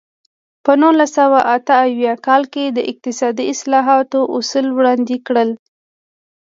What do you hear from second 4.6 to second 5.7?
وړاندې کړل.